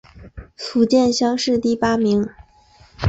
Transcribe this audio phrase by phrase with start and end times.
[0.55, 2.27] 福建乡试第八名。